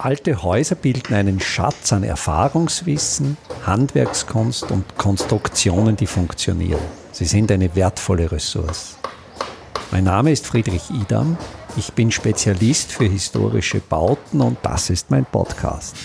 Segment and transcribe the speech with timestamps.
[0.00, 3.36] Alte Häuser bilden einen Schatz an Erfahrungswissen,
[3.66, 6.78] Handwerkskunst und Konstruktionen, die funktionieren.
[7.10, 8.96] Sie sind eine wertvolle Ressource.
[9.90, 11.36] Mein Name ist Friedrich Idam.
[11.76, 15.96] Ich bin Spezialist für historische Bauten und das ist mein Podcast.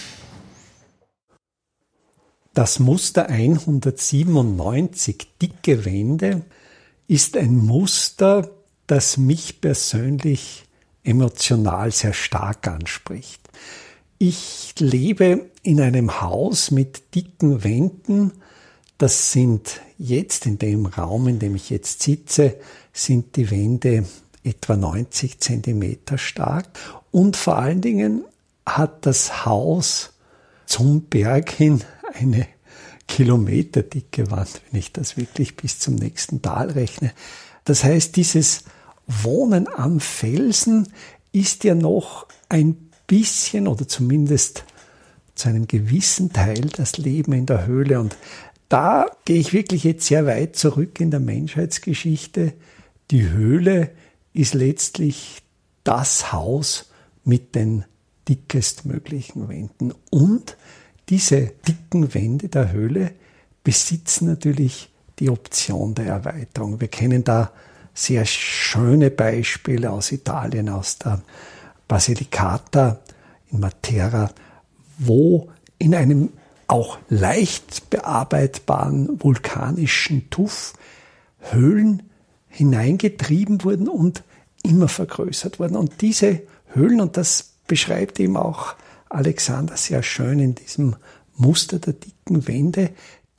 [2.55, 6.41] Das Muster 197 dicke Wände
[7.07, 8.49] ist ein Muster,
[8.87, 10.65] das mich persönlich
[11.03, 13.41] emotional sehr stark anspricht.
[14.17, 18.31] Ich lebe in einem Haus mit dicken Wänden.
[18.97, 22.57] Das sind jetzt in dem Raum, in dem ich jetzt sitze,
[22.93, 24.05] sind die Wände
[24.43, 26.67] etwa 90 Zentimeter stark.
[27.11, 28.23] Und vor allen Dingen
[28.65, 30.13] hat das Haus
[30.65, 31.83] zum Berg hin
[32.13, 32.47] eine
[33.07, 37.11] kilometerdicke Wand, wenn ich das wirklich bis zum nächsten Tal rechne.
[37.65, 38.63] Das heißt, dieses
[39.07, 40.87] Wohnen am Felsen
[41.31, 44.65] ist ja noch ein bisschen oder zumindest
[45.35, 47.99] zu einem gewissen Teil das Leben in der Höhle.
[47.99, 48.15] Und
[48.69, 52.53] da gehe ich wirklich jetzt sehr weit zurück in der Menschheitsgeschichte.
[53.11, 53.91] Die Höhle
[54.33, 55.41] ist letztlich
[55.83, 56.91] das Haus
[57.23, 57.85] mit den
[58.29, 59.93] dickestmöglichen Wänden.
[60.09, 60.57] Und
[61.09, 63.11] diese dicken Wände der Höhle
[63.63, 66.79] besitzen natürlich die Option der Erweiterung.
[66.79, 67.51] Wir kennen da
[67.93, 71.21] sehr schöne Beispiele aus Italien, aus der
[71.87, 72.99] Basilicata
[73.51, 74.31] in Matera,
[74.97, 76.29] wo in einem
[76.67, 80.73] auch leicht bearbeitbaren vulkanischen Tuff
[81.51, 82.03] Höhlen
[82.47, 84.23] hineingetrieben wurden und
[84.63, 85.75] immer vergrößert wurden.
[85.75, 88.75] Und diese Höhlen, und das beschreibt eben auch
[89.09, 90.95] Alexander sehr schön in diesem
[91.35, 92.91] Muster der dicken Wände,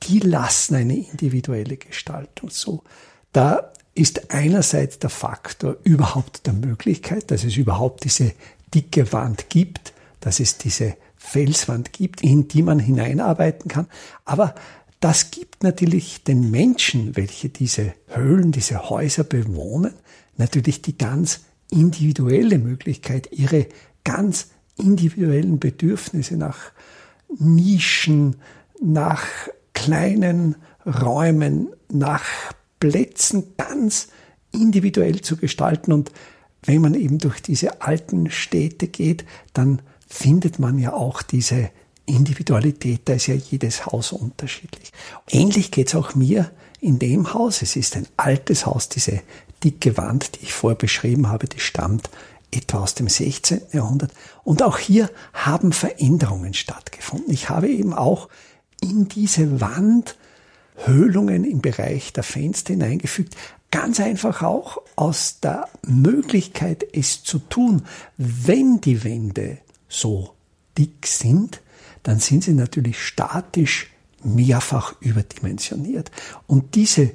[0.03, 2.83] die lassen eine individuelle Gestaltung so.
[3.31, 8.33] Da ist einerseits der Faktor überhaupt der Möglichkeit, dass es überhaupt diese
[8.73, 13.87] dicke Wand gibt, dass es diese Felswand gibt, in die man hineinarbeiten kann.
[14.25, 14.53] Aber
[14.99, 19.93] das gibt natürlich den Menschen, welche diese Höhlen, diese Häuser bewohnen,
[20.37, 21.41] natürlich die ganz
[21.71, 23.67] individuelle Möglichkeit, ihre
[24.03, 26.57] ganz individuellen Bedürfnisse nach
[27.39, 28.35] Nischen,
[28.81, 29.25] nach
[29.73, 30.55] kleinen
[30.85, 32.25] Räumen, nach
[32.79, 34.09] Plätzen ganz
[34.51, 35.91] individuell zu gestalten.
[35.91, 36.11] Und
[36.63, 41.69] wenn man eben durch diese alten Städte geht, dann findet man ja auch diese
[42.05, 44.91] Individualität, da ist ja jedes Haus unterschiedlich.
[45.29, 47.61] Ähnlich geht's auch mir in dem Haus.
[47.61, 49.21] Es ist ein altes Haus, diese
[49.63, 52.09] dicke Wand, die ich vorher beschrieben habe, die stammt
[52.51, 53.61] etwa aus dem 16.
[53.73, 54.11] Jahrhundert.
[54.43, 57.33] Und auch hier haben Veränderungen stattgefunden.
[57.33, 58.29] Ich habe eben auch
[58.81, 60.15] in diese Wand
[60.75, 63.35] Höhlungen im Bereich der Fenster hineingefügt.
[63.71, 67.83] Ganz einfach auch aus der Möglichkeit, es zu tun.
[68.17, 70.31] Wenn die Wände so
[70.77, 71.61] dick sind,
[72.03, 73.91] dann sind sie natürlich statisch
[74.23, 76.11] mehrfach überdimensioniert.
[76.47, 77.11] Und diese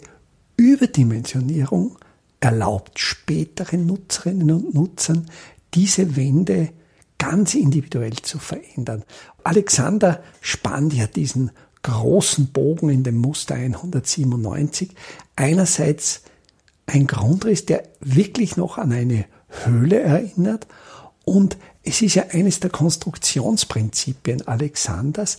[0.56, 1.98] Überdimensionierung
[2.40, 5.30] erlaubt späteren Nutzerinnen und Nutzern,
[5.74, 6.70] diese Wände
[7.18, 9.04] ganz individuell zu verändern.
[9.44, 11.50] Alexander spannt ja diesen
[11.82, 14.90] großen Bogen in dem Muster 197.
[15.36, 16.22] Einerseits
[16.86, 19.24] ein Grundriss, der wirklich noch an eine
[19.64, 20.66] Höhle erinnert
[21.24, 25.38] und es ist ja eines der Konstruktionsprinzipien Alexanders,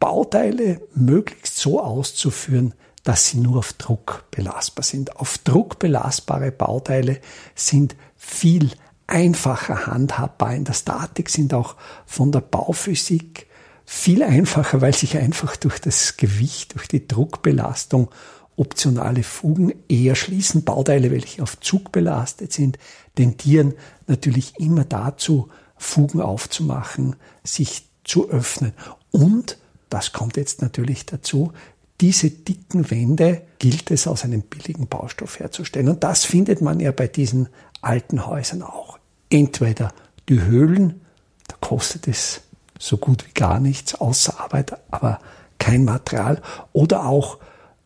[0.00, 2.74] Bauteile möglichst so auszuführen,
[3.04, 5.16] dass sie nur auf Druck belastbar sind.
[5.16, 7.20] Auf Druck belastbare Bauteile
[7.54, 8.70] sind viel
[9.06, 13.47] einfacher handhabbar in der Statik, sind auch von der Bauphysik
[13.90, 18.10] viel einfacher, weil sich einfach durch das Gewicht, durch die Druckbelastung
[18.54, 20.62] optionale Fugen eher schließen.
[20.62, 22.78] Bauteile, welche auf Zug belastet sind,
[23.14, 23.72] tendieren
[24.06, 28.74] natürlich immer dazu, Fugen aufzumachen, sich zu öffnen.
[29.10, 29.56] Und,
[29.88, 31.54] das kommt jetzt natürlich dazu,
[32.02, 35.88] diese dicken Wände gilt es aus einem billigen Baustoff herzustellen.
[35.88, 37.48] Und das findet man ja bei diesen
[37.80, 38.98] alten Häusern auch.
[39.30, 39.94] Entweder
[40.28, 41.00] die Höhlen,
[41.46, 42.42] da kostet es
[42.78, 45.20] so gut wie gar nichts außer Arbeit, aber
[45.58, 46.40] kein Material.
[46.72, 47.38] Oder auch,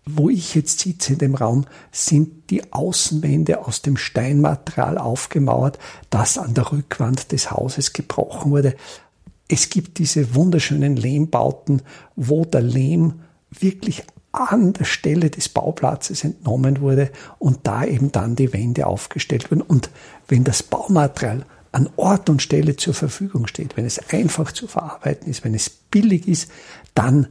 [0.05, 5.79] wo ich jetzt sitze in dem Raum, sind die Außenwände aus dem Steinmaterial aufgemauert,
[6.11, 8.77] das an der Rückwand des Hauses gebrochen wurde.
[9.49, 11.83] Es gibt diese wunderschönen Lehmbauten,
[12.17, 18.35] wo der Lehm wirklich an der Stelle des Bauplatzes entnommen wurde und da eben dann
[18.35, 19.61] die Wände aufgestellt wurden.
[19.61, 19.91] Und
[20.27, 25.28] wenn das Baumaterial an Ort und Stelle zur Verfügung steht, wenn es einfach zu verarbeiten
[25.28, 26.50] ist, wenn es billig ist,
[26.94, 27.28] dann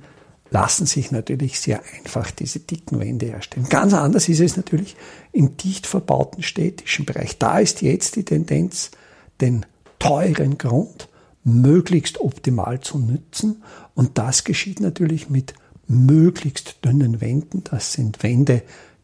[0.49, 3.67] lassen sich natürlich sehr einfach diese dicken Wände herstellen.
[3.69, 4.97] Ganz anders ist es natürlich
[5.31, 7.38] im dicht verbauten städtischen Bereich.
[7.38, 8.91] Da ist jetzt die Tendenz,
[9.39, 9.65] den
[9.97, 11.07] teuren Grund
[11.43, 13.63] möglichst optimal zu nützen.
[13.95, 15.53] Und das geschieht natürlich mit
[15.88, 17.63] möglichst dünnen Wänden.
[17.63, 18.61] Das sind Wände,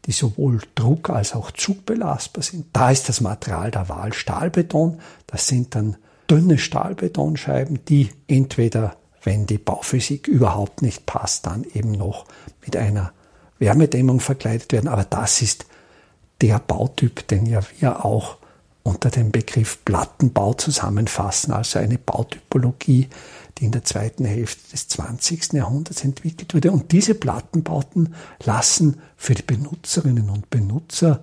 [0.08, 2.66] die sowohl druck- als auch zugbelastbar sind.
[2.72, 5.00] Da ist das Material der Wahl Stahlbeton.
[5.26, 5.98] Das sind dann
[6.30, 12.24] dünne Stahlbetonscheiben, die entweder, wenn die Bauphysik überhaupt nicht passt, dann eben noch
[12.64, 13.12] mit einer
[13.58, 14.88] Wärmedämmung verkleidet werden.
[14.88, 15.66] Aber das ist
[16.40, 18.38] der Bautyp, den ja wir auch
[18.88, 23.08] unter dem Begriff Plattenbau zusammenfassen, also eine Bautypologie,
[23.58, 25.52] die in der zweiten Hälfte des 20.
[25.52, 26.72] Jahrhunderts entwickelt wurde.
[26.72, 31.20] Und diese Plattenbauten lassen für die Benutzerinnen und Benutzer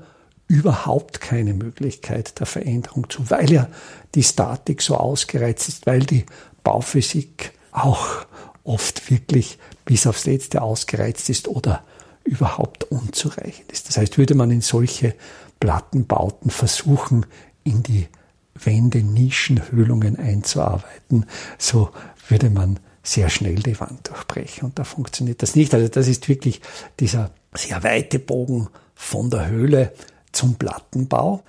[0.47, 3.67] überhaupt keine Möglichkeit der Veränderung zu, weil ja
[4.13, 6.25] die Statik so ausgereizt ist, weil die
[6.63, 8.27] Bauphysik auch
[8.63, 11.83] oft wirklich bis aufs Letzte ausgereizt ist oder
[12.23, 13.87] überhaupt unzureichend ist.
[13.87, 15.15] Das heißt, würde man in solche
[15.59, 17.25] Plattenbauten versuchen,
[17.65, 18.07] in die
[18.53, 21.25] Wände Nischenhöhlungen einzuarbeiten,
[21.57, 21.89] so
[22.29, 25.73] würde man sehr schnell die Wand durchbrechen und da funktioniert das nicht.
[25.73, 26.61] Also das ist wirklich
[26.99, 29.91] dieser sehr weite Bogen von der Höhle
[30.31, 31.43] zum Plattenbau.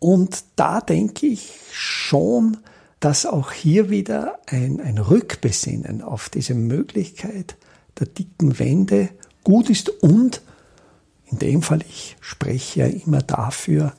[0.00, 2.58] Und da denke ich schon,
[3.00, 7.56] dass auch hier wieder ein, ein Rückbesinnen auf diese Möglichkeit
[7.98, 9.10] der dicken Wände
[9.44, 10.42] gut ist und
[11.30, 13.92] in dem Fall, ich spreche ja immer dafür,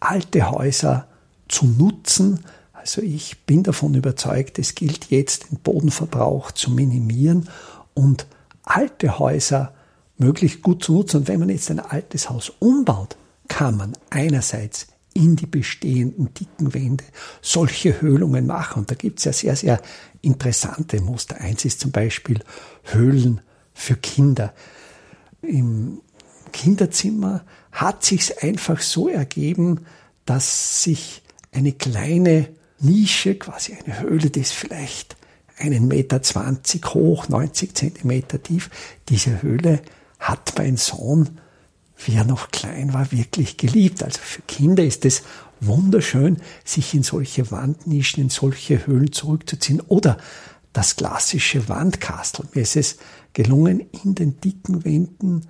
[0.00, 1.08] alte Häuser
[1.48, 2.44] zu nutzen.
[2.72, 7.48] Also ich bin davon überzeugt, es gilt jetzt, den Bodenverbrauch zu minimieren
[7.94, 8.26] und
[8.62, 9.74] alte Häuser
[10.18, 11.18] möglichst gut zu nutzen.
[11.18, 13.16] Und wenn man jetzt ein altes Haus umbaut,
[13.48, 17.04] kann man einerseits in die bestehenden dicken Wände
[17.40, 18.80] solche Höhlungen machen.
[18.80, 19.80] Und da gibt es ja sehr, sehr
[20.22, 21.40] interessante Muster.
[21.40, 22.40] Eins ist zum Beispiel
[22.82, 23.40] Höhlen
[23.72, 24.52] für Kinder.
[25.40, 26.00] Im
[26.52, 29.86] Kinderzimmer hat sich's einfach so ergeben,
[30.24, 31.22] dass sich
[31.54, 32.48] eine kleine
[32.80, 35.16] Nische, quasi eine Höhle, die ist vielleicht
[35.56, 38.70] einen Meter zwanzig hoch, 90 Zentimeter tief.
[39.08, 39.80] Diese Höhle
[40.18, 41.38] hat mein Sohn
[41.96, 44.02] wie er noch klein war, wirklich geliebt.
[44.02, 45.22] Also für Kinder ist es
[45.60, 49.80] wunderschön, sich in solche Wandnischen, in solche Höhlen zurückzuziehen.
[49.80, 50.18] Oder
[50.72, 52.46] das klassische Wandkastel.
[52.52, 52.96] Mir ist es
[53.32, 55.46] gelungen, in den dicken Wänden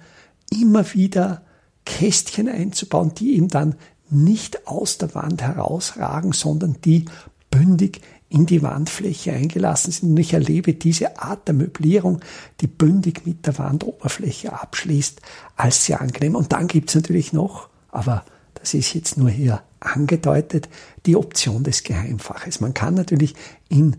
[0.51, 1.43] immer wieder
[1.87, 3.77] Kästchen einzubauen, die ihm dann
[4.11, 7.07] nicht aus der Wand herausragen, sondern die
[7.51, 10.11] bündig in die Wandfläche eingelassen sind.
[10.11, 12.21] Und ich erlebe diese Art der Möblierung,
[12.61, 15.21] die bündig mit der Wandoberfläche abschließt,
[15.57, 16.35] als sehr angenehm.
[16.35, 18.25] Und dann gibt es natürlich noch, aber
[18.55, 20.69] das ist jetzt nur hier angedeutet,
[21.07, 22.61] die Option des Geheimfaches.
[22.61, 23.35] Man kann natürlich
[23.69, 23.97] in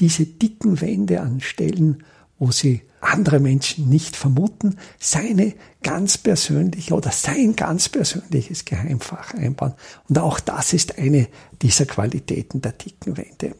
[0.00, 2.04] diese dicken Wände an Stellen,
[2.38, 9.74] wo sie andere Menschen nicht vermuten, seine ganz persönliche oder sein ganz persönliches Geheimfach einbauen.
[10.08, 11.28] Und auch das ist eine
[11.62, 13.54] dieser Qualitäten der dicken Wände.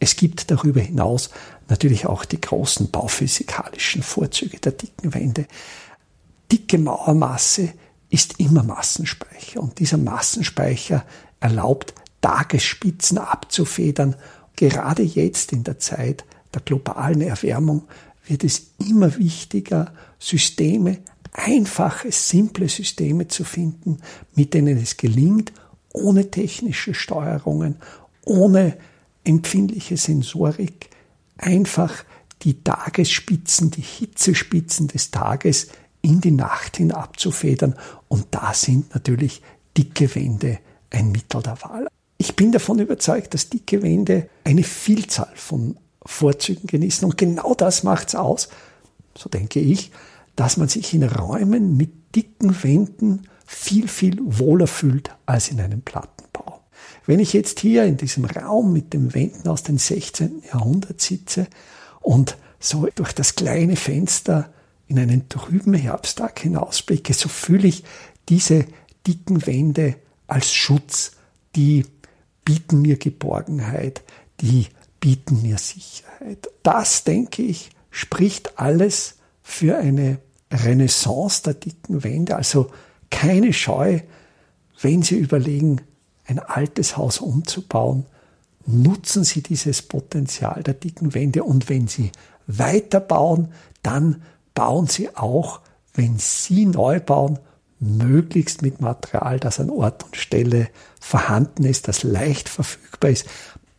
[0.00, 1.30] Es gibt darüber hinaus
[1.68, 5.46] natürlich auch die großen bauphysikalischen Vorzüge der dicken Wände.
[6.50, 7.72] Dicke Mauermasse
[8.10, 11.04] ist immer Massenspeicher und dieser Massenspeicher
[11.40, 14.16] erlaubt, Tagesspitzen abzufedern.
[14.56, 16.24] Gerade jetzt in der Zeit
[16.54, 17.82] der globalen Erwärmung
[18.26, 20.98] wird es immer wichtiger, Systeme,
[21.32, 23.98] einfache, simple Systeme zu finden,
[24.34, 25.52] mit denen es gelingt,
[25.92, 27.76] ohne technische Steuerungen,
[28.24, 28.76] ohne
[29.24, 30.90] empfindliche Sensorik
[31.36, 32.04] einfach
[32.42, 35.68] die Tagesspitzen, die Hitzespitzen des Tages
[36.02, 37.74] in die Nacht hin abzufedern.
[38.08, 39.42] Und da sind natürlich
[39.76, 40.58] dicke Wände
[40.90, 41.88] ein Mittel der Wahl.
[42.18, 47.04] Ich bin davon überzeugt, dass dicke Wände eine Vielzahl von Vorzügen genießen.
[47.04, 48.48] Und genau das macht es aus,
[49.16, 49.90] so denke ich,
[50.36, 55.82] dass man sich in Räumen mit dicken Wänden viel, viel wohler fühlt als in einem
[55.82, 56.60] Plattenbau.
[57.06, 60.42] Wenn ich jetzt hier in diesem Raum mit den Wänden aus dem 16.
[60.52, 61.46] Jahrhundert sitze
[62.00, 64.52] und so durch das kleine Fenster
[64.86, 67.84] in einen trüben Herbsttag hinausblicke, so fühle ich
[68.28, 68.64] diese
[69.06, 69.96] dicken Wände
[70.26, 71.12] als Schutz.
[71.56, 71.84] Die
[72.44, 74.02] bieten mir Geborgenheit,
[74.40, 74.66] die
[75.04, 76.48] bieten mir Sicherheit.
[76.62, 80.16] Das, denke ich, spricht alles für eine
[80.50, 82.36] Renaissance der dicken Wände.
[82.36, 82.70] Also
[83.10, 84.00] keine Scheu,
[84.80, 85.82] wenn Sie überlegen,
[86.24, 88.06] ein altes Haus umzubauen,
[88.64, 92.10] nutzen Sie dieses Potenzial der dicken Wände und wenn Sie
[92.46, 94.22] weiterbauen, dann
[94.54, 95.60] bauen Sie auch,
[95.92, 97.38] wenn Sie neu bauen,
[97.78, 100.68] möglichst mit Material, das an Ort und Stelle
[100.98, 103.26] vorhanden ist, das leicht verfügbar ist,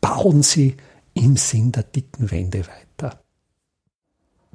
[0.02, 0.78] bauen Sie
[1.16, 3.20] im Sinn der dicken Wände weiter.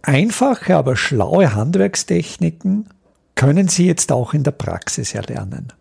[0.03, 2.89] Einfache, aber schlaue Handwerkstechniken
[3.35, 5.73] können Sie jetzt auch in der Praxis erlernen.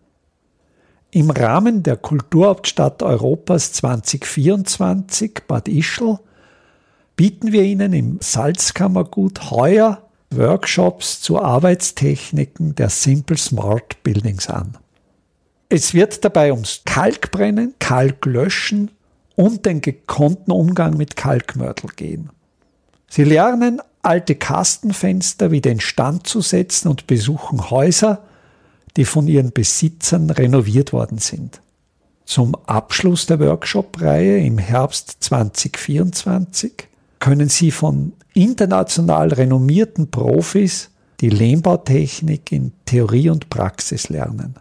[1.12, 6.18] Im Rahmen der Kulturhauptstadt Europas 2024 Bad Ischl
[7.16, 14.78] bieten wir Ihnen im Salzkammergut heuer Workshops zu Arbeitstechniken der Simple Smart Buildings an.
[15.68, 18.92] Es wird dabei ums Kalkbrennen, Kalklöschen
[19.40, 22.28] und den gekonnten Umgang mit Kalkmörtel gehen.
[23.08, 28.22] Sie lernen, alte Kastenfenster wieder instand zu setzen und besuchen Häuser,
[28.98, 31.62] die von ihren Besitzern renoviert worden sind.
[32.26, 42.52] Zum Abschluss der Workshop-Reihe im Herbst 2024 können Sie von international renommierten Profis die Lehmbautechnik
[42.52, 44.56] in Theorie und Praxis lernen.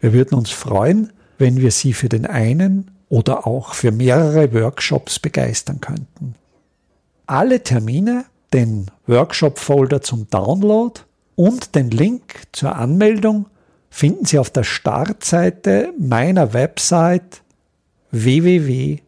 [0.00, 5.18] Wir würden uns freuen, wenn wir Sie für den einen oder auch für mehrere Workshops
[5.18, 6.34] begeistern könnten.
[7.26, 10.98] Alle Termine, den Workshop-Folder zum Download
[11.36, 13.50] und den Link zur Anmeldung
[13.90, 17.42] finden Sie auf der Startseite meiner Website
[18.12, 19.02] www.idam.at.